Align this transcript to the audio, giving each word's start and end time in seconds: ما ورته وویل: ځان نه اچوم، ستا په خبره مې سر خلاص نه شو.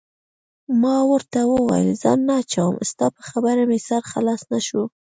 ما 0.81 0.97
ورته 1.11 1.39
وویل: 1.51 1.89
ځان 2.01 2.19
نه 2.27 2.33
اچوم، 2.41 2.75
ستا 2.89 3.05
په 3.15 3.21
خبره 3.29 3.61
مې 3.69 3.79
سر 3.87 4.01
خلاص 4.11 4.41
نه 4.51 4.59
شو. 4.67 4.83